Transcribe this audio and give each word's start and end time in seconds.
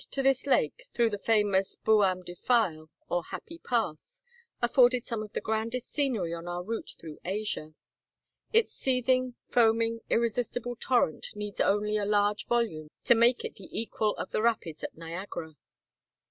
to 0.09 0.23
this 0.23 0.47
lake, 0.47 0.87
through 0.91 1.11
the 1.11 1.17
famous 1.19 1.75
Buam 1.75 2.23
Defile, 2.25 2.89
or 3.07 3.21
Happy 3.25 3.59
Pass, 3.59 4.23
afforded 4.59 5.05
some 5.05 5.21
of 5.21 5.33
the 5.33 5.41
grandest 5.41 5.91
scenery 5.91 6.33
on 6.33 6.47
our 6.47 6.63
route 6.63 6.95
through 6.99 7.19
Asia. 7.23 7.75
Its 8.51 8.73
seething, 8.73 9.35
foaming, 9.47 9.99
irresistible 10.09 10.75
torrent 10.75 11.27
needs 11.35 11.59
only 11.61 11.97
a 11.97 12.05
large 12.05 12.47
volume 12.47 12.87
to 13.03 13.13
make 13.13 13.45
it 13.45 13.57
the 13.57 13.69
equal 13.71 14.15
of 14.15 14.31
the 14.31 14.41
rapids 14.41 14.83
at 14.83 14.97
Niagara. 14.97 15.53